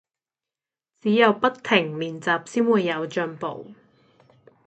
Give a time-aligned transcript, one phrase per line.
[0.99, 3.71] 只有不停練習先會有進步